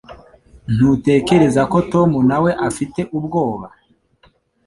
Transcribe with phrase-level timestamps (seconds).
[0.75, 3.67] Ntutekereza ko Tom nawe afite ubwoba